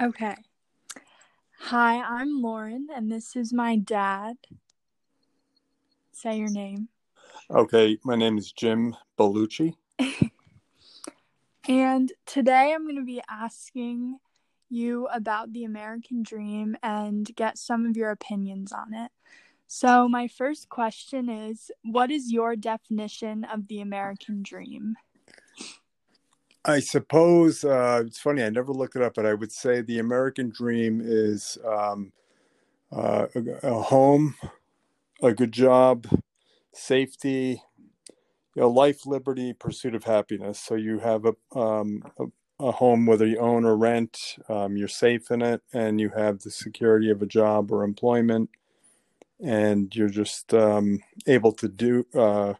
[0.00, 0.34] Okay.
[1.58, 4.36] Hi, I'm Lauren, and this is my dad.
[6.12, 6.88] Say your name.
[7.50, 9.74] Okay, my name is Jim Bellucci.
[11.68, 14.18] And today I'm going to be asking
[14.70, 19.12] you about the American dream and get some of your opinions on it.
[19.66, 24.96] So, my first question is What is your definition of the American dream?
[26.64, 28.42] I suppose uh, it's funny.
[28.42, 32.12] I never looked it up, but I would say the American dream is um,
[32.92, 34.34] uh, a, a home,
[35.22, 36.06] a good job,
[36.72, 37.62] safety,
[38.54, 40.58] you know, life, liberty, pursuit of happiness.
[40.58, 42.26] So you have a um, a,
[42.62, 46.40] a, home, whether you own or rent, um, you're safe in it, and you have
[46.40, 48.50] the security of a job or employment,
[49.42, 52.52] and you're just um, able to do uh,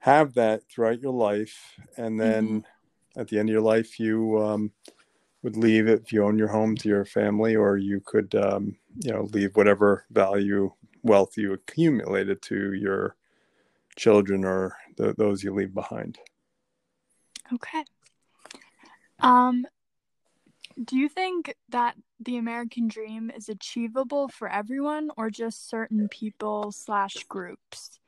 [0.00, 2.46] have that throughout your life, and then.
[2.48, 2.58] Mm-hmm
[3.16, 4.70] at the end of your life you um,
[5.42, 9.12] would leave if you own your home to your family, or you could, um, you
[9.12, 10.70] know, leave whatever value,
[11.02, 13.16] wealth you accumulated to your
[13.96, 16.18] children or the, those you leave behind.
[17.52, 17.84] Okay.
[19.20, 19.66] Um,
[20.82, 26.70] do you think that the American dream is achievable for everyone, or just certain people
[26.70, 27.98] slash groups?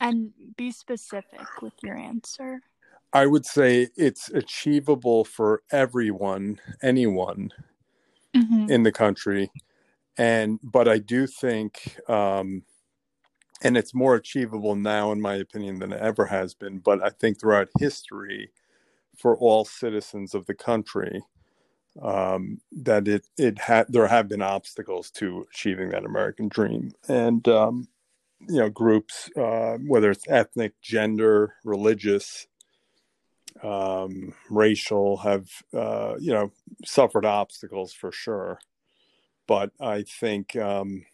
[0.00, 2.60] And be specific with your answer.
[3.12, 7.50] I would say it's achievable for everyone, anyone
[8.34, 8.70] mm-hmm.
[8.70, 9.50] in the country.
[10.16, 12.62] And, but I do think, um,
[13.62, 16.78] and it's more achievable now, in my opinion, than it ever has been.
[16.78, 18.50] But I think throughout history,
[19.16, 21.22] for all citizens of the country,
[22.00, 27.46] um, that it it had there have been obstacles to achieving that American dream, and
[27.48, 27.88] um,
[28.48, 32.46] you know groups, uh, whether it's ethnic, gender, religious,
[33.62, 36.50] um, racial have uh, you know
[36.84, 38.58] suffered obstacles for sure.
[39.46, 41.04] But i think um,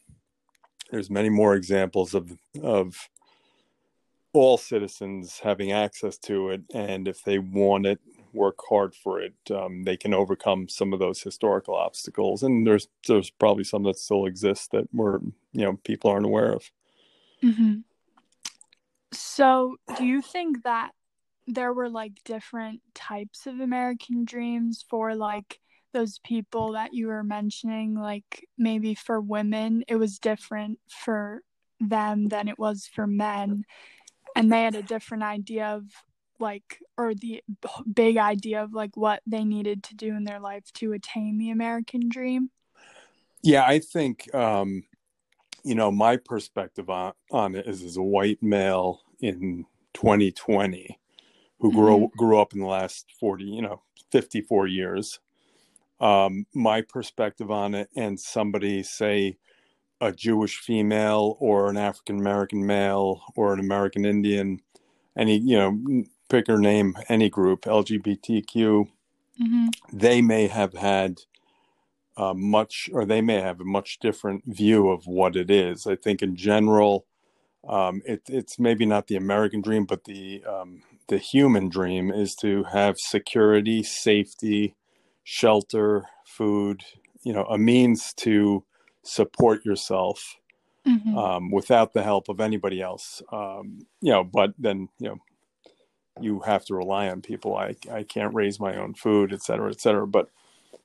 [0.90, 3.08] there's many more examples of of
[4.32, 7.98] all citizens having access to it and if they want it
[8.36, 12.42] work hard for it um, they can overcome some of those historical obstacles.
[12.42, 15.18] And there's there's probably some that still exist that we're
[15.52, 16.70] you know people aren't aware of.
[17.42, 17.80] Mm-hmm.
[19.12, 20.92] so do you think that
[21.46, 25.60] there were like different types of American dreams for like
[25.92, 31.42] those people that you were mentioning like maybe for women it was different for
[31.80, 33.64] them than it was for men
[34.34, 35.84] and they had a different idea of
[36.38, 37.42] like or the
[37.92, 41.50] big idea of like what they needed to do in their life to attain the
[41.50, 42.50] American dream.
[43.42, 44.84] Yeah, I think um
[45.64, 49.64] you know my perspective on on it is as a white male in
[49.94, 50.98] 2020
[51.60, 52.16] who grew mm-hmm.
[52.18, 55.20] grew up in the last 40 you know 54 years
[55.98, 59.38] um, my perspective on it and somebody say
[60.00, 64.60] a jewish female or an african american male or an american indian
[65.16, 69.66] any you know pick or name any group lgbtq mm-hmm.
[69.92, 71.20] they may have had
[72.18, 75.96] uh, much or they may have a much different view of what it is i
[75.96, 77.06] think in general
[77.68, 82.34] um, it, it's maybe not the american dream but the um, the human dream is
[82.36, 84.74] to have security, safety,
[85.24, 86.82] shelter, food,
[87.22, 88.64] you know, a means to
[89.02, 90.36] support yourself
[90.86, 91.16] mm-hmm.
[91.16, 93.22] um, without the help of anybody else.
[93.32, 95.18] Um, you know, but then, you know,
[96.20, 97.56] you have to rely on people.
[97.56, 100.06] I, I can't raise my own food, et cetera, et cetera.
[100.06, 100.30] But,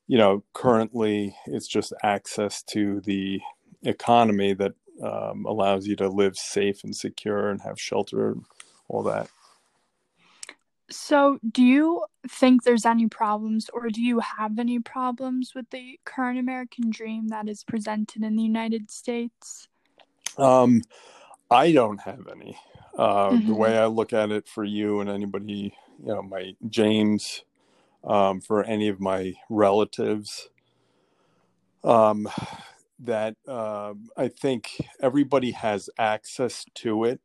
[0.08, 3.40] you know, currently it's just access to the
[3.84, 8.46] economy that um, allows you to live safe and secure and have shelter and
[8.88, 9.30] all that.
[10.92, 16.00] So, do you think there's any problems, or do you have any problems with the
[16.06, 19.68] current American dream that is presented in the United States?
[20.38, 20.82] Um,
[21.50, 22.58] I don't have any.
[22.98, 23.48] Uh, mm-hmm.
[23.48, 27.44] The way I look at it for you and anybody, you know, my James,
[28.04, 30.50] um, for any of my relatives,
[31.84, 32.28] um,
[33.00, 37.22] that uh, I think everybody has access to it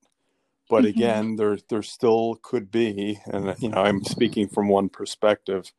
[0.68, 0.98] but mm-hmm.
[0.98, 5.72] again there there still could be and you know i'm speaking from one perspective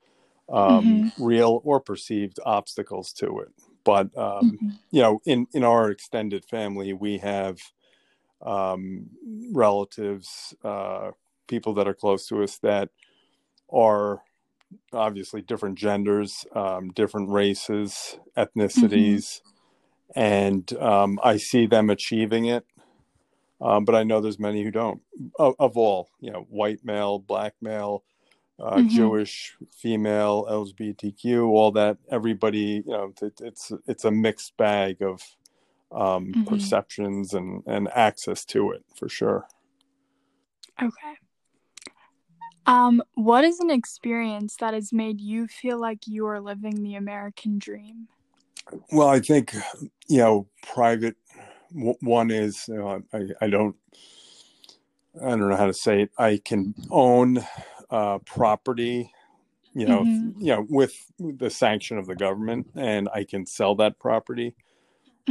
[0.49, 1.23] um, mm-hmm.
[1.23, 3.49] real or perceived obstacles to it
[3.83, 4.69] but um, mm-hmm.
[4.91, 7.59] you know in in our extended family we have
[8.41, 9.07] um,
[9.51, 11.11] relatives uh,
[11.47, 12.89] people that are close to us that
[13.69, 14.21] are
[14.93, 19.41] obviously different genders um, different races ethnicities
[20.15, 20.19] mm-hmm.
[20.19, 22.65] and um, i see them achieving it
[23.61, 25.01] um, but I know there's many who don't.
[25.39, 28.03] Of, of, all, you know, white male, black male,
[28.59, 28.89] uh, Mhm.
[28.89, 31.97] Jewish, female, LGBTQ, all that.
[32.11, 35.21] Everybody, you know, it, it's it's a mixed bag of
[35.91, 36.45] um, Mhm.
[36.47, 39.47] perceptions and and access to it for sure.
[40.81, 41.15] Okay.
[42.67, 46.95] Um, what is an experience that has made you feel like you are living the
[46.95, 48.09] American dream?
[48.91, 49.55] Well, I think
[50.07, 51.15] you know, private.
[51.73, 53.75] One is you know, I I don't
[55.23, 56.11] I don't know how to say it.
[56.17, 57.39] I can own
[57.91, 59.11] uh, property,
[59.73, 60.35] you know, Mhm.
[60.39, 64.55] you know, with the sanction of the government, and I can sell that property.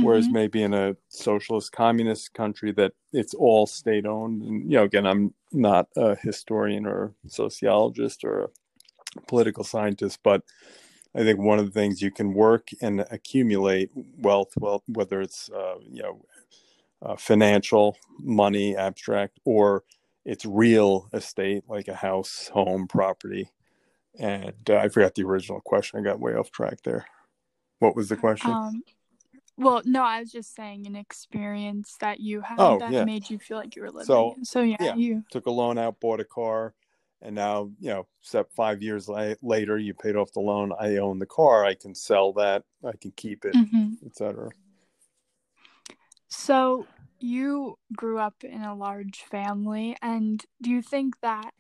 [0.01, 0.33] Whereas Mhm.
[0.33, 4.43] maybe in a socialist communist country that it's all state owned.
[4.43, 8.49] And you know, again, I'm not a historian or sociologist or a
[9.29, 10.43] political scientist, but
[11.17, 15.49] I think one of the things you can work and accumulate wealth, well, whether it's
[15.51, 16.25] uh, you know
[17.03, 19.85] uh, financial money, abstract, or
[20.25, 23.51] it's real estate like a house, home, property.
[24.19, 26.01] And uh, I forgot the original question.
[26.01, 27.07] I got way off track there.
[27.79, 28.51] What was the question?
[28.51, 28.83] Um,
[29.59, 33.05] well, no, I was just saying an experience that you had Oh, that yeah.
[33.05, 34.07] made you feel like you were living.
[34.07, 34.95] So, so yeah, yeah.
[34.97, 35.25] you.
[35.31, 36.75] Took a loan out, bought a car,
[37.23, 40.73] and now you know, step five years la- later, you paid off the loan.
[40.79, 41.65] I own the car.
[41.65, 42.65] I can sell that.
[42.85, 44.51] I can keep it, hmm etc.
[46.29, 46.87] So
[47.19, 51.53] you grew up in a large family, and do you think that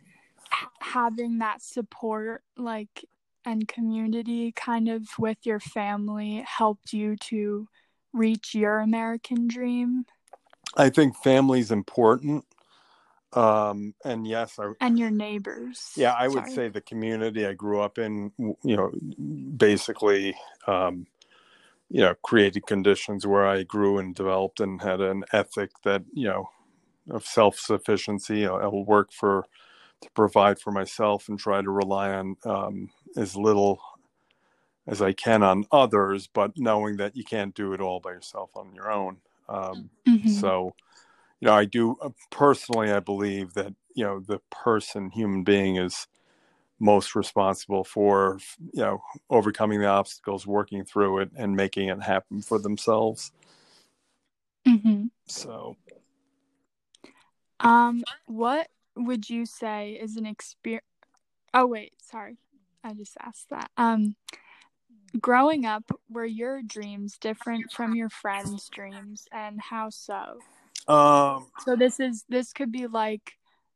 [0.80, 3.04] having that support, like,
[3.44, 7.68] and community kind of with your family helped you to
[8.12, 10.04] reach your American dream?
[10.76, 12.44] I think family's important.
[13.32, 15.92] Um, and yes, I, And your neighbors.
[15.96, 18.90] Yeah, I would say the community I grew up in you know,
[19.56, 20.36] basically,
[20.66, 21.06] um,
[21.90, 26.28] you know, created conditions where I grew and developed and had an ethic that, you
[26.28, 26.50] know,
[27.10, 28.46] of self sufficiency.
[28.46, 29.46] I will work for
[30.02, 33.80] to provide for myself and try to rely on um, as little
[34.86, 38.50] as I can on others, but knowing that you can't do it all by yourself
[38.56, 39.18] on your own.
[39.48, 40.28] Um, Mhm.
[40.28, 40.74] so,
[41.40, 45.76] you know, I do uh, personally, I believe that, you know, the person, human being
[45.76, 46.06] is
[46.78, 48.38] most responsible for,
[48.72, 53.32] you know, overcoming the obstacles, working through it, and making it happen for themselves.
[54.66, 55.10] Mhm.
[55.26, 55.76] So,
[57.60, 60.84] Um, what would you say is an experience?
[61.54, 62.36] Oh wait, sorry,
[62.84, 63.70] I just asked that.
[63.76, 64.16] Um,
[65.18, 70.40] growing up, were your dreams different from your friends' dreams, and how so?
[70.88, 73.32] Um, So this is this could be like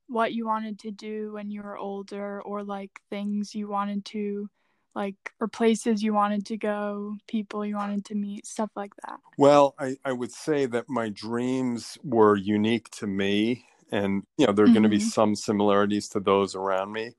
[0.06, 4.48] what you wanted to do when you were older, or like things you wanted to,
[4.94, 9.20] like, or places you wanted to go, people you wanted to meet, stuff like that.
[9.36, 14.52] well, I, I would say that my dreams were unique to me, and you know,
[14.52, 17.12] there are going to be some similarities to those around me.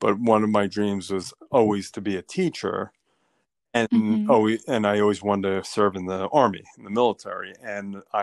[0.00, 2.92] But one of my dreams was always to be a teacher,
[3.74, 4.28] and Mhm.
[4.28, 8.22] always, and I always wanted to serve in the army, in the military, and I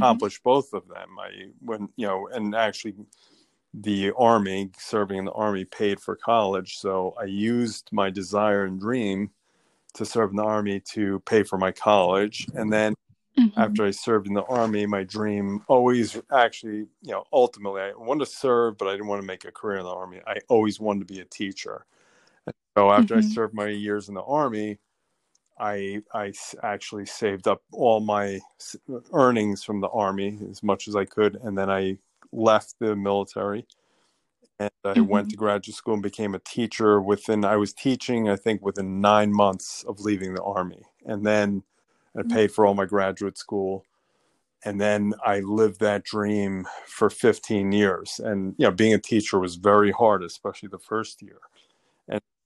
[0.00, 0.42] Mhm.
[0.42, 1.18] both of them.
[1.18, 2.94] I when you know, and actually,
[3.74, 8.80] the army serving in the army paid for college, so I used my desire and
[8.80, 9.30] dream
[9.94, 12.94] to serve in the army to pay for my college, and then
[13.38, 13.52] Mhm.
[13.58, 18.26] after I served in the army, my dream always actually, you know, ultimately I wanted
[18.26, 20.20] to serve, but I didn't want to make a career in the army.
[20.26, 21.86] I always wanted to be a teacher.
[22.46, 23.32] And so after I Mhm.
[23.34, 24.78] served my years in the army,
[25.58, 28.40] I I actually saved up all my
[29.12, 31.98] earnings from the army as much as I could, and then I
[32.32, 33.66] left the military
[34.58, 35.30] and I went Mhm.
[35.30, 37.00] to graduate school and became a teacher.
[37.00, 41.64] Within I was teaching, I think, within nine months of leaving the army, and then
[42.16, 43.84] I paid for all my graduate school,
[44.64, 48.20] and then I lived that dream for 15 years.
[48.20, 51.40] And you know, being a teacher was very hard, especially the first year,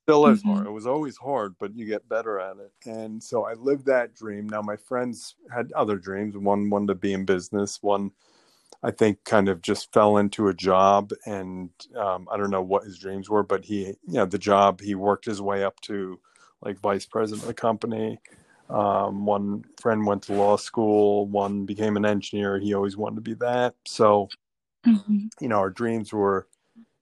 [0.09, 0.65] still is hard.
[0.65, 0.67] Mhm.
[0.67, 2.73] It was always hard, but you get better at it.
[2.87, 4.49] And so I lived that dream.
[4.49, 6.37] Now my friends had other dreams.
[6.37, 7.83] One wanted to be in business.
[7.83, 8.13] One
[8.83, 12.85] I think kind of just fell into a job and um, I don't know what
[12.85, 16.21] his dreams were, but he, you know, the job he worked his way up to
[16.63, 18.21] like vice president of the company.
[18.71, 22.59] Um, one friend went to law school, one became an engineer.
[22.59, 23.75] He always wanted to be that.
[23.87, 24.29] So,
[24.87, 25.31] Mhm.
[25.41, 26.49] you know, our dreams were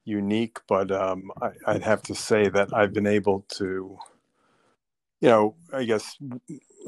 [0.06, 3.98] unique, but um, I, I'd have to say that I've been able to,
[5.20, 6.16] you know, I guess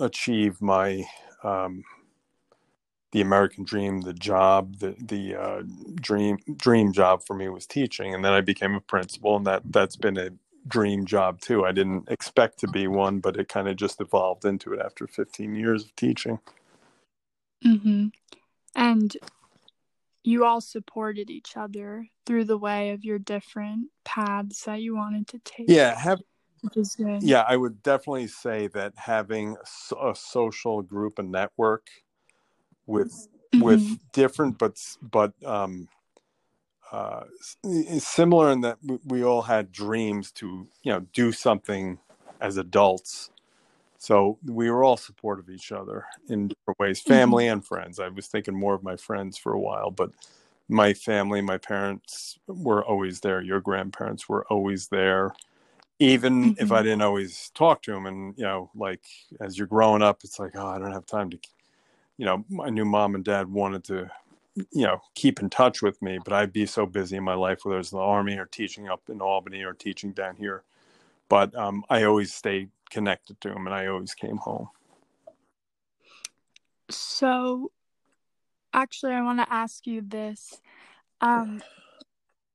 [0.00, 1.04] achieve my
[1.42, 1.84] um,
[3.12, 5.62] the American dream, the job, the the uh,
[5.96, 9.62] dream dream job for me was teaching, and then I became a principal, and that
[9.66, 10.30] that's been a
[10.66, 11.64] dream job too.
[11.64, 15.06] I didn't expect to be one, but it kind of just evolved into it after
[15.06, 16.38] 15 years of teaching.
[17.64, 18.12] Mhm.
[18.74, 19.16] And
[20.24, 25.26] you all supported each other through the way of your different paths that you wanted
[25.28, 25.68] to take.
[25.68, 26.20] Yeah, have
[26.62, 27.22] which is good.
[27.22, 29.56] yeah, I would definitely say that having
[30.02, 31.88] a, social group and network
[32.86, 33.28] with
[33.60, 34.00] with Mhm.
[34.12, 35.88] different but but um
[36.90, 37.24] uh
[37.98, 41.98] similar in that we all had dreams to you know do something
[42.40, 43.30] as adults
[43.98, 48.00] so we were all supportive of each other in different ways family and friends.
[48.00, 50.10] I was thinking more of my friends for a while but
[50.68, 53.40] my family my parents were always there.
[53.42, 55.32] Your grandparents were always there.
[56.00, 56.76] Even if Mhm.
[56.76, 59.04] i didn't always talk to them and you know like
[59.40, 61.38] as you're growing up it's like oh i don't have time to
[62.18, 64.10] you know i knew mom and dad wanted to
[64.72, 67.64] you know keep in touch with me but i'd be so busy in my life
[67.64, 70.64] whether it's the army or teaching up in albany or teaching down here.
[71.28, 74.68] But um, i always stayed connected to him, and i always came home
[76.90, 77.70] So,
[78.72, 80.60] actually, I want to ask you this.
[81.20, 81.62] Um,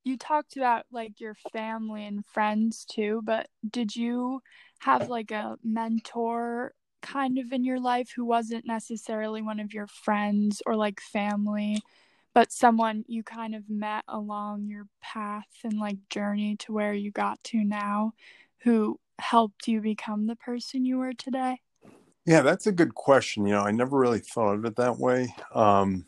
[0.03, 4.41] you talked about like your family and friends too, but did you
[4.79, 9.87] have like a mentor kind of in your life who wasn't necessarily one of your
[9.87, 11.77] friends or like family,
[12.33, 17.11] but someone you kind of met along your path and like journey to where you
[17.11, 18.13] got to now
[18.63, 21.59] who helped you become the person you were today?
[22.25, 23.45] yeah that's a good question.
[23.45, 25.33] You know i never really thought of it that way.
[25.53, 26.05] Um,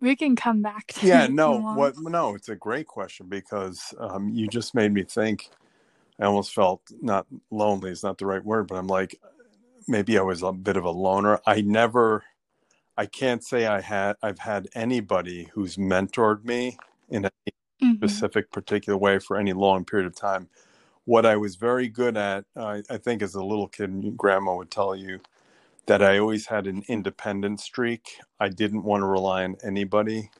[0.00, 2.86] We can come back to yeah it if you no what no it's a great
[2.86, 5.50] question because um, you just made me think.
[6.20, 9.18] I almost felt not lonely is not the right word but i'm like
[9.88, 11.40] maybe i was a bit of a loner.
[11.46, 12.22] I never
[12.96, 16.76] i can't say i had i've had anybody who's mentored me
[17.08, 17.30] in a
[17.82, 17.96] Mhm.
[17.96, 20.48] specific particular way for any long period of time
[21.04, 24.70] what i was very good at i, I think as a little kid grandma would
[24.70, 25.20] tell you
[25.86, 28.18] that i always had an independent streak.
[28.38, 30.30] I didn't want to rely on anybody.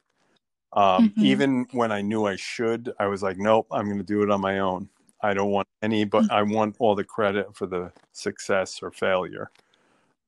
[0.71, 1.23] Um, Mhm.
[1.23, 4.31] even when i knew i should i was like nope i'm going to do it
[4.31, 4.89] on my own.
[5.21, 9.51] I don't want any but i want all the credit for the success or failure.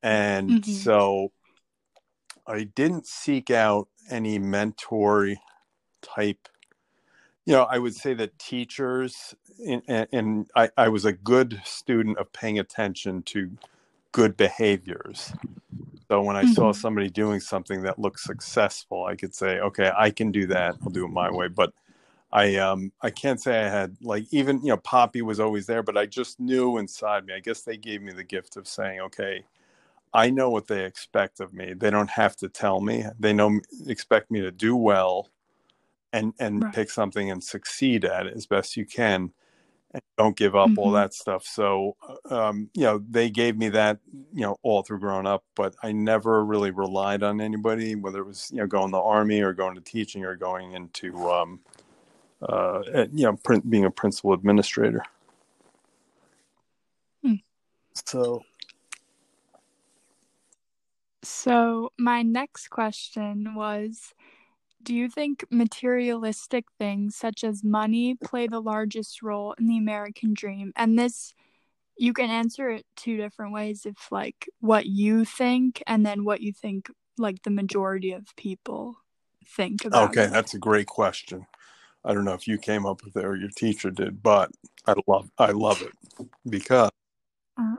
[0.03, 0.65] And Mhm.
[0.65, 1.31] so
[2.45, 5.33] i didn't seek out any mentor
[6.01, 6.47] type
[7.45, 9.35] you know i would say that teachers
[9.67, 9.83] and,
[10.13, 13.51] and I, I was a good student of paying attention to
[14.13, 15.35] good behaviors.
[16.11, 16.73] So when i saw Mhm.
[16.73, 20.77] somebody doing something that looked successful i could say okay i can do that.
[20.85, 21.49] I'll do it my way.
[21.49, 21.73] But
[22.33, 25.83] i um i can't say i had like even you know poppy was always there
[25.83, 27.33] but i just knew inside me.
[27.35, 29.45] I guess they gave me the gift of saying okay
[30.13, 31.73] i know what they expect of me.
[31.75, 33.05] They don't have to tell me.
[33.19, 35.29] They know expect me to do well
[36.15, 36.73] and and Right.
[36.73, 39.31] pick something and succeed at it as best you can
[39.91, 40.93] and don't give up all Mhm.
[40.93, 41.95] that stuff so
[42.29, 43.99] um you know they gave me that
[44.33, 48.25] you know all through growing up but i never really relied on anybody whether it
[48.25, 51.59] was you know going to the army or going to teaching or going into um
[52.41, 52.81] uh
[53.13, 55.03] you know print, being a principal administrator
[57.23, 57.35] Hmm.
[58.05, 58.43] so
[61.27, 64.13] So, my next question was
[64.85, 70.35] Do you think materialistic things such as money play the largest role in the American
[70.35, 70.73] dream?
[70.75, 71.33] And this,
[71.97, 76.41] you can answer it two different ways if, like, what you think, and then what
[76.41, 78.97] you think, like, the majority of people
[79.47, 80.31] think about okay it.
[80.31, 81.45] that's a great question
[82.03, 84.51] i don't know if you came up with it or your teacher did but
[84.87, 86.89] i love i love it because
[87.57, 87.75] Uh,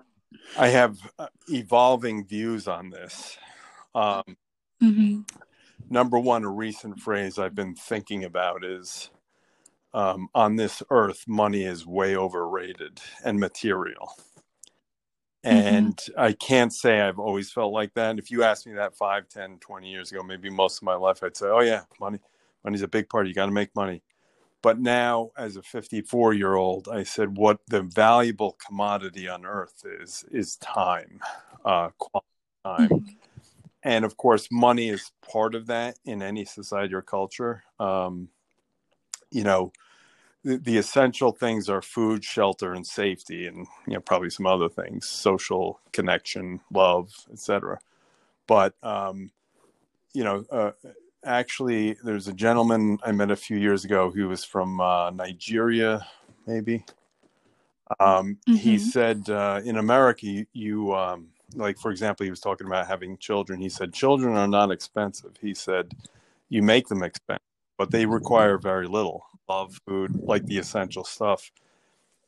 [0.58, 3.36] I have uh, evolving views on this.
[3.94, 4.22] Um,
[4.80, 5.20] hmm
[5.90, 9.10] number one, a recent phrase I've been thinking about is
[9.94, 14.12] um, on this earth, money is way overrated and material.
[15.42, 18.18] And I can't say I've always felt like that.
[18.18, 21.22] If you asked me that 5, 10, 20 years ago, maybe most of my life,
[21.22, 22.18] I'd say, oh, yeah, money,
[22.64, 23.28] money's a big part.
[23.28, 24.02] You got to make money.
[24.60, 29.84] But now, as a 54 year old, I said, what the valuable commodity on earth
[29.84, 31.20] is, is time,
[31.64, 32.26] uh, quality
[32.64, 32.88] time.
[32.88, 33.16] Mhm.
[33.86, 37.62] And of course, money is part of that in any society or culture.
[37.78, 38.30] Um,
[39.30, 39.72] you know,
[40.42, 44.68] the, the essential things are food, shelter, and safety, and you know probably some other
[44.68, 47.78] things, social connection, love, etc.
[48.48, 49.30] But um,
[50.14, 50.72] you know, uh,
[51.24, 56.04] actually, there's a gentleman I met a few years ago who was from uh, Nigeria,
[56.44, 56.84] maybe.
[58.00, 58.80] Um, He Mhm.
[58.80, 63.18] said uh, in America, you, you um, like, for example, he was talking about having
[63.18, 63.60] children.
[63.60, 65.32] He said children are not expensive.
[65.40, 65.92] He said
[66.48, 67.42] you make them expensive,
[67.78, 71.50] but they require very little love, food, like the essential stuff.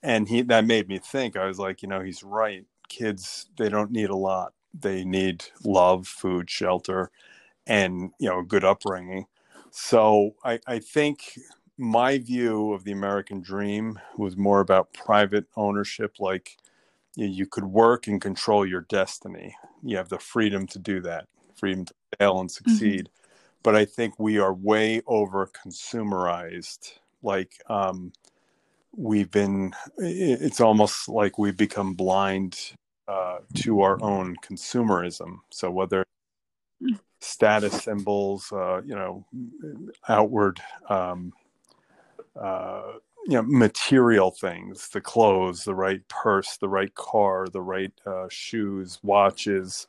[0.03, 1.37] And he that made me think.
[1.37, 2.65] I was like, you know, he's right.
[2.89, 4.53] Kids, they don't need a lot.
[4.79, 7.11] They need love, food, shelter,
[7.67, 9.27] and you know a good upbringing.
[9.71, 11.39] So I, I think
[11.79, 16.57] my view of the American dream was more about private ownership, like
[17.17, 19.55] you, you could work and control your destiny.
[19.83, 23.05] You have the freedom to do that, freedom to fail and succeed.
[23.05, 23.61] Mm-hmm.
[23.63, 26.93] But I think we are way over consumerized.
[27.23, 28.13] Like um,
[28.97, 32.73] we've been, it's almost like we've become blind
[33.09, 35.39] uh, to our own consumerism.
[35.51, 36.05] So whether
[37.21, 39.27] status symbols, uh, you know,
[40.09, 41.33] outward, um,
[42.41, 42.93] uh,
[43.29, 48.27] you know, material things, the clothes, the right purse, the right car, the right uh,
[48.31, 49.87] shoes, watches.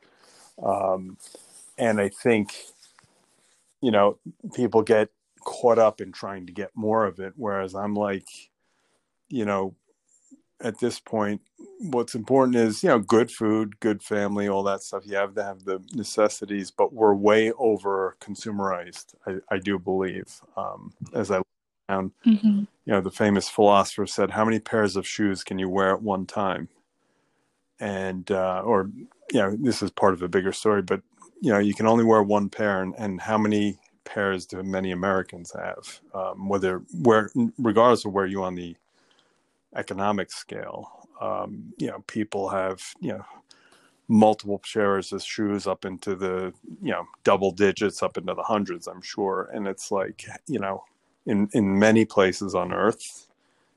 [0.62, 1.16] Um,
[1.78, 2.54] and I think,
[3.80, 4.18] you know,
[4.54, 5.08] people get
[5.42, 7.32] caught up in trying to get more of it.
[7.34, 8.28] Whereas I'm like,
[9.30, 9.74] you know,
[10.60, 11.40] at this point,
[11.78, 15.06] what's important is, you know, good food, good family, all that stuff.
[15.06, 20.42] You have to have the necessities, but we're way over consumerized, I, I do believe.
[20.58, 21.40] Um, as I
[21.90, 22.60] around, mm-hmm.
[22.60, 26.02] you know, the famous philosopher said, How many pairs of shoes can you wear at
[26.02, 26.68] one time?
[27.78, 28.90] And, uh, or,
[29.32, 31.00] you know, this is part of a bigger story, but,
[31.40, 34.90] you know, you can only wear one pair, and, and how many pairs do many
[34.92, 36.00] Americans have?
[36.14, 38.76] Um, whether, where, regardless of where you on the
[39.76, 41.06] economic scale.
[41.20, 43.24] Um, you know, people have you know
[44.08, 48.86] multiple pairs of shoes up into the you know double digits, up into the hundreds.
[48.86, 50.84] I'm sure, and it's like you know,
[51.26, 53.28] in in many places on Earth,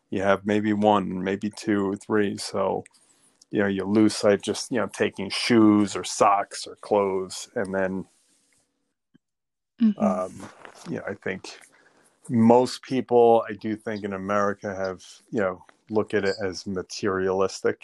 [0.10, 2.38] you have maybe one, maybe two or three.
[2.38, 2.84] So
[3.52, 7.74] you know, you lose sight just you know taking shoes or socks or clothes, and
[7.74, 8.06] then
[9.82, 10.04] mm-hmm.
[10.04, 10.50] um,
[10.90, 11.60] yeah, I think
[12.30, 17.84] most people I do think in America have, you know, look at it as materialistic.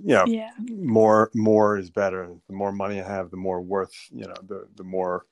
[0.00, 0.50] You know, yeah.
[0.60, 2.28] more more is better.
[2.46, 3.94] The more money I have, the more worth.
[4.10, 5.26] You know, the the more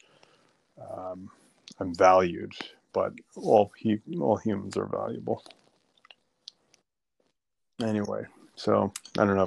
[0.81, 1.31] um,
[1.79, 2.53] I'm valued.
[2.93, 5.43] But all he, all humans are valuable.
[7.83, 9.47] Anyway, so I don't know.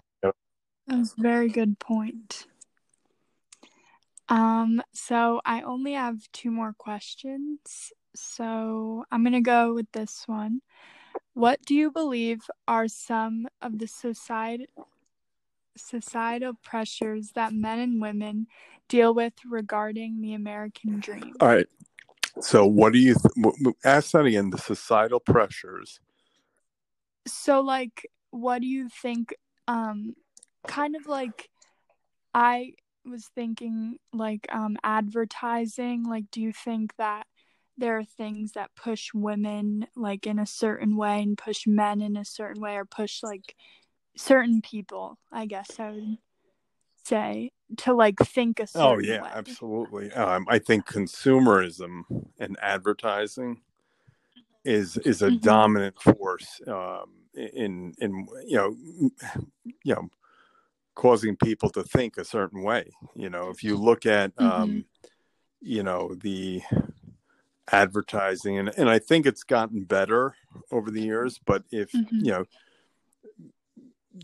[0.88, 2.46] That's a very good point.
[4.28, 7.92] Um, so I only have two more questions.
[8.15, 10.62] So I'm gonna go with this one.
[11.34, 14.68] What do you believe are some of the society,
[15.78, 18.48] societal pressures that men and women
[18.88, 21.34] deal with regarding the American dream?
[21.39, 21.68] All right.
[22.42, 24.50] So, what do you th- ask that again?
[24.50, 26.00] The societal pressures.
[27.28, 29.34] So, like, what do you think?
[29.68, 30.15] Um,
[30.68, 31.50] kind of like,
[32.34, 32.74] I
[33.06, 36.04] was thinking, like, um, advertising.
[36.04, 37.28] Like, do you think that
[37.80, 42.18] there are things that push women like in a certain way and push men in
[42.18, 43.56] a certain way or push like
[44.18, 46.18] certain people i guess i would
[47.04, 48.96] say to like think a certain way.
[48.96, 49.30] oh yeah way.
[49.34, 52.02] absolutely um, i think consumerism
[52.40, 53.62] and advertising
[54.66, 55.38] is is a mm-hmm.
[55.38, 58.76] dominant force um, in in you know
[59.84, 60.10] you know
[60.96, 64.62] causing people to think a certain way you know if you look at mm-hmm.
[64.62, 64.86] um
[65.62, 66.62] you know the
[67.72, 70.36] advertising and, and i think it's gotten better
[70.72, 72.26] over the years but if mm-hmm.
[72.26, 72.46] you know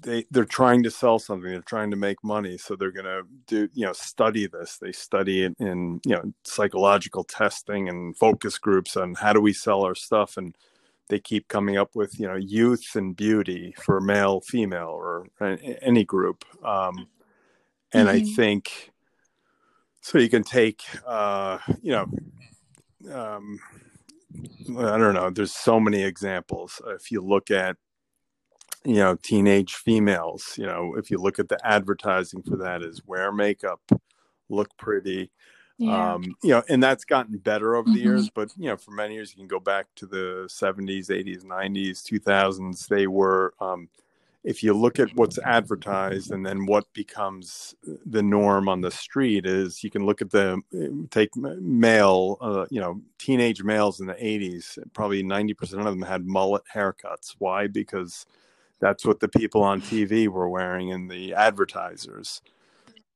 [0.02, 3.22] they they're trying to sell something they're trying to make money so they're going to
[3.46, 8.58] do you know study this they study it in you know psychological testing and focus
[8.58, 10.56] groups on how do we sell our stuff and
[11.08, 15.28] they keep coming up with you know youth and beauty for male female or
[15.82, 17.08] any group um,
[17.94, 18.18] and mm-hmm.
[18.18, 18.92] i think
[20.02, 22.08] so you can take uh, you know
[23.14, 23.60] um,
[24.78, 25.30] I don't know.
[25.30, 26.82] There's so many examples.
[26.88, 27.78] If you look at,
[28.86, 33.06] you know, teenage females, you know, if you look at the advertising for that is
[33.06, 33.82] wear makeup,
[34.50, 35.32] look pretty,
[35.78, 36.14] yeah.
[36.14, 37.96] um, you know, and that's gotten better over mm-hmm.
[37.96, 38.30] the years.
[38.30, 42.04] But you know, for many years, you can go back to the 70s, 80s, 90s,
[42.04, 42.88] 2000s.
[42.88, 43.90] They were um,
[44.46, 47.74] if you look at what's advertised and then what becomes
[48.06, 50.62] the norm on the street is you can look at the
[51.10, 56.28] take male uh, you know teenage males in the 80s probably 90% of them had
[56.28, 58.28] mullet haircuts why because
[58.80, 62.42] that's what the people on tv were wearing in the advertisers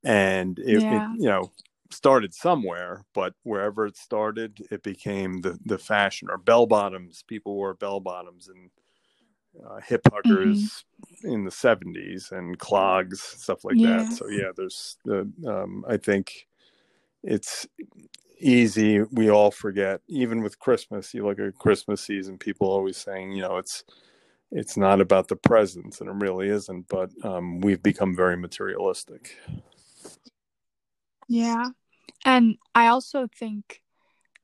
[0.04, 1.12] and it, yeah.
[1.12, 1.50] it you know
[1.90, 7.54] started somewhere but wherever it started it became the the fashion or bell bottoms people
[7.54, 8.70] wore bell bottoms and
[9.68, 10.84] uh, hip huggers
[11.24, 11.32] mm-hmm.
[11.32, 13.98] in the 70s and clogs stuff like yeah.
[13.98, 16.46] that so yeah there's the um, i think
[17.24, 17.66] it's
[18.38, 23.32] easy we all forget even with christmas you look at christmas season people always saying
[23.32, 23.84] you know it's
[24.52, 29.36] it's not about the presents and it really isn't but um, we've become very materialistic.
[31.28, 31.68] Yeah.
[32.24, 33.80] And I also think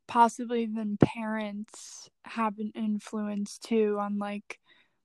[0.06, 4.60] possibly even parents have an influence too on like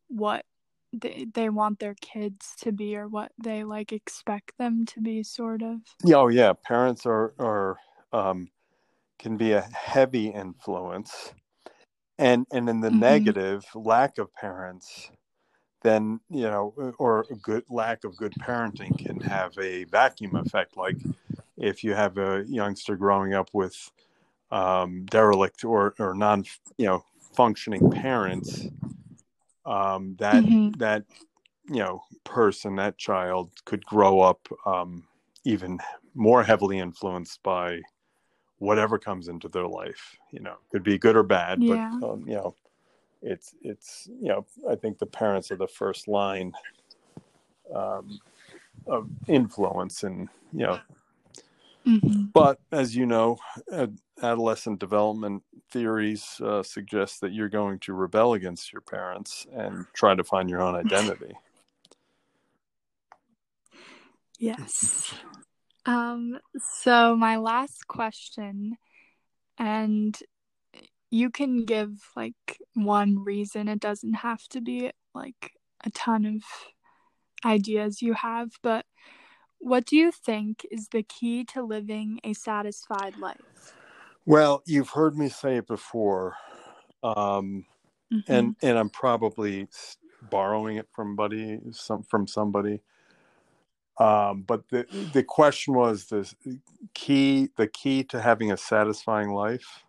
[0.07, 0.45] what
[0.93, 5.23] they, they want their kids to be or what they like expect them to be
[5.23, 5.79] sort of.
[6.03, 6.53] Yeah oh yeah.
[6.53, 7.77] Parents are are
[8.13, 8.49] um
[9.17, 11.33] can be a heavy influence
[12.21, 12.99] and and in the mm-hmm.
[12.99, 15.12] negative lack of parents
[15.81, 20.77] then you know or a good lack of good parenting can have a vacuum effect
[20.77, 20.97] like
[21.57, 23.91] if you have a youngster growing up with
[24.51, 26.43] um, derelict or or non
[26.77, 27.03] you know
[27.34, 28.67] functioning parents
[29.65, 30.69] um, that mm-hmm.
[30.77, 31.03] that
[31.67, 35.03] you know person that child could grow up um,
[35.45, 35.79] even
[36.13, 37.79] more heavily influenced by
[38.62, 41.91] whatever comes into their life you know could be good or bad yeah.
[42.00, 42.54] but um, you know
[43.24, 46.54] it's it's you know i think the parents are the first line
[47.74, 48.19] um,
[48.86, 50.80] of influence and you know
[51.88, 52.26] mm-hmm.
[52.34, 53.36] but as you know
[54.21, 60.13] adolescent development theories uh, suggest that you're going to rebel against your parents and try
[60.13, 61.34] to find your own identity
[64.38, 65.15] yes
[65.85, 66.39] um,
[66.83, 68.77] so my last question,
[69.57, 70.17] and
[71.09, 73.67] you can give like one reason.
[73.67, 76.43] It doesn't have to be like a ton of
[77.43, 78.85] ideas you have, but
[79.59, 83.73] what do you think is the key to living a satisfied life?
[84.25, 86.35] Well, you've heard me say it before,
[87.03, 87.65] um,
[88.11, 88.31] mm-hmm.
[88.31, 89.67] and and I'm probably
[90.29, 92.81] borrowing it from buddy some from somebody.
[94.01, 96.33] Um, but the the question was the
[96.95, 99.83] key the key to having a satisfying life.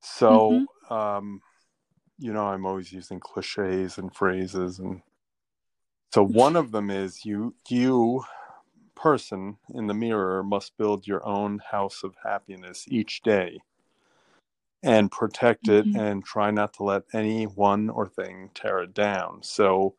[0.00, 0.92] So, mm-hmm.
[0.92, 1.40] um,
[2.18, 5.00] you know, I'm always using cliches and phrases, and
[6.12, 8.24] so one of them is you you
[8.96, 13.60] person in the mirror must build your own house of happiness each day
[14.82, 16.00] and protect it mm-hmm.
[16.00, 19.40] and try not to let any one or thing tear it down.
[19.42, 19.94] So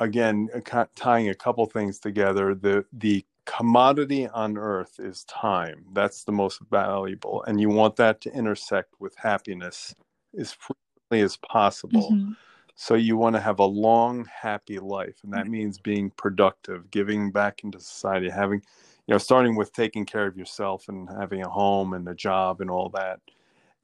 [0.00, 0.48] again
[0.96, 5.84] tying a couple things together the the commodity on earth is time.
[5.92, 9.94] That's the most valuable and you want that to intersect with happiness
[10.38, 12.10] as frequently as possible.
[12.12, 12.32] Mm-hmm.
[12.76, 17.30] so you want to have a long happy life and that means being productive giving
[17.30, 18.62] back into society having
[19.06, 22.60] you know starting with taking care of yourself and having a home and a job
[22.60, 23.18] and all that.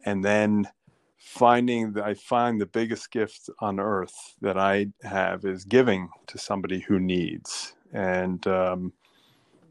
[0.05, 0.69] And then
[1.19, 6.39] finding that I find the biggest gift on earth that I have is giving to
[6.39, 7.75] somebody who needs.
[7.93, 8.93] And um,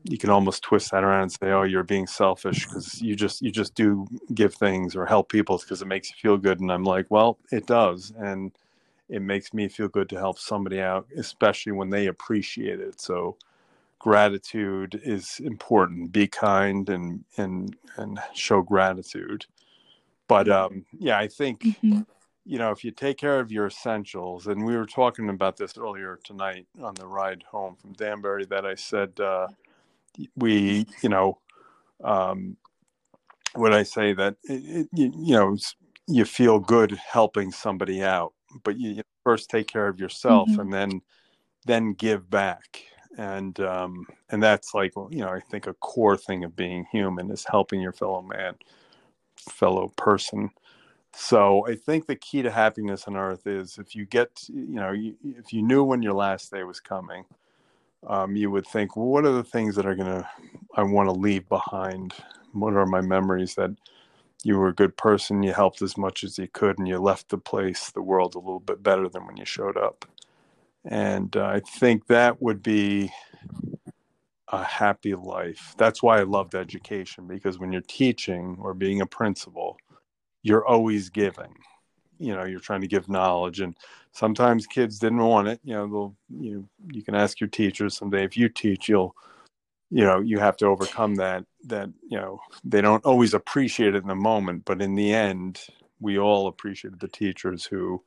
[0.04, 3.42] you can almost twist that around and say, "Oh, you're being selfish because you just
[3.42, 6.72] you just do give things or help people because it makes you feel good." And
[6.72, 8.52] I'm like, "Well, it does, and
[9.10, 13.38] it makes me feel good to help somebody out, especially when they appreciate it." So
[14.00, 16.12] gratitude is important.
[16.12, 19.46] Be kind and and and show gratitude
[20.28, 22.02] but um, yeah, I think mm-hmm.
[22.46, 25.78] you know if you take care of your essentials, and we were talking about this
[25.78, 28.46] earlier tonight on the ride home from Danbury.
[28.46, 29.48] That I said uh,
[30.36, 31.40] we, you know,
[32.04, 32.58] um,
[33.56, 35.58] would I say that it, you, you, know
[36.08, 38.34] you feel good helping somebody out,
[38.64, 40.62] but you, you first take care of yourself, mm-hmm.
[40.62, 41.02] and then
[41.66, 42.84] then give back
[43.18, 47.32] and um, and that's like you know I think a core thing of being human
[47.32, 48.56] is helping your fellow man
[49.50, 50.52] fellow person.
[51.14, 54.94] So I think the key to happiness on earth is if you get, you know,
[55.24, 57.26] if you knew when your last day was coming,
[58.06, 60.28] um, you would think, well, what are the things that are going to,
[60.76, 62.14] I want to leave behind?
[62.52, 63.72] What are my memories that
[64.44, 67.30] you were a good person, you helped as much as you could, and you left
[67.30, 70.06] the place, the world a little bit better than when you showed up?
[70.84, 73.12] And uh, I think that would be
[74.50, 75.74] a happy life.
[75.78, 79.78] That's why I loved education because when you're teaching or being a principal,
[80.44, 81.56] you're always giving.
[82.20, 83.76] You know, you're trying to give knowledge, and
[84.12, 85.60] sometimes kids didn't want it.
[85.64, 89.16] You know, they'll you you can ask your teachers someday if you teach, you'll
[89.92, 94.02] you know you have to overcome that that you know they don't always appreciate it
[94.02, 95.62] in the moment but in the end
[96.00, 98.02] we all appreciated the teachers who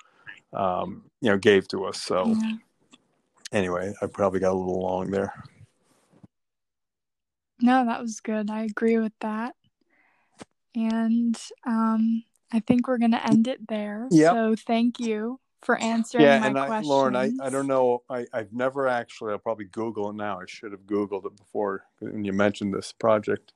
[0.54, 2.36] um you know gave to us so
[3.52, 5.32] anyway i probably got a little long there
[7.68, 8.50] no, that was good.
[8.50, 9.54] I agree with that.
[10.74, 14.08] And um, I think we're going to end it there.
[14.10, 14.32] Yep.
[14.32, 16.80] So thank you for answering yeah, my and I.
[16.80, 18.04] Lauren, I, I don't know.
[18.08, 20.40] I, I've never actually, I'll probably Google it now.
[20.40, 23.52] I should have Googled it before when you mentioned this project.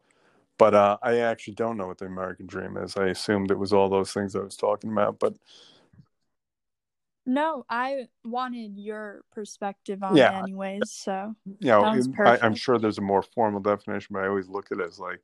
[0.59, 2.99] But uh, I actually don't know what the American dream is.
[2.99, 5.19] I assumed it was all those things I was talking about.
[5.19, 5.37] But
[7.25, 10.31] No, I wanted your perspective on Yeah.
[10.31, 10.91] it anyways.
[10.91, 11.85] So You know,
[12.25, 14.99] I, I'm sure there's a more formal definition, but I always look at it as
[14.99, 15.21] like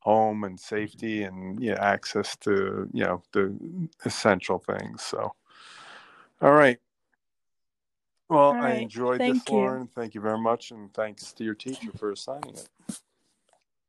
[0.00, 3.56] home and safety and yeah, access to you know the
[4.04, 5.02] essential things.
[5.02, 5.32] So,
[6.42, 6.78] all right.
[8.28, 9.54] Well, All I enjoyed Thank this, you.
[9.54, 9.88] Lauren.
[9.94, 12.68] Thank you very much, and thanks to your teacher for assigning it.